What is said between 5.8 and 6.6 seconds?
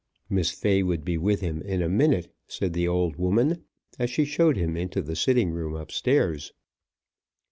stairs.